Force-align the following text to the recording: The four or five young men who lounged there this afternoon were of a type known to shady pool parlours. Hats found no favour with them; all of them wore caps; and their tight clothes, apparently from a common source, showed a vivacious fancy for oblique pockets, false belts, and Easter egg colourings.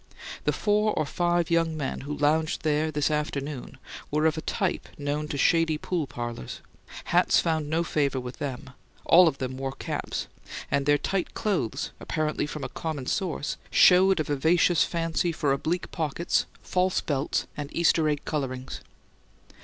The 0.45 0.51
four 0.51 0.93
or 0.97 1.05
five 1.05 1.51
young 1.51 1.77
men 1.77 2.01
who 2.01 2.17
lounged 2.17 2.63
there 2.63 2.89
this 2.89 3.11
afternoon 3.11 3.77
were 4.09 4.25
of 4.25 4.35
a 4.35 4.41
type 4.41 4.89
known 4.97 5.27
to 5.27 5.37
shady 5.37 5.77
pool 5.77 6.07
parlours. 6.07 6.59
Hats 7.03 7.39
found 7.39 7.69
no 7.69 7.83
favour 7.83 8.19
with 8.19 8.39
them; 8.39 8.71
all 9.05 9.27
of 9.27 9.37
them 9.37 9.57
wore 9.57 9.73
caps; 9.73 10.25
and 10.71 10.87
their 10.87 10.97
tight 10.97 11.35
clothes, 11.35 11.91
apparently 11.99 12.47
from 12.47 12.63
a 12.63 12.69
common 12.69 13.05
source, 13.05 13.57
showed 13.69 14.19
a 14.19 14.23
vivacious 14.23 14.83
fancy 14.83 15.31
for 15.31 15.53
oblique 15.53 15.91
pockets, 15.91 16.47
false 16.63 16.99
belts, 16.99 17.45
and 17.55 17.69
Easter 17.71 18.09
egg 18.09 18.25
colourings. 18.25 18.81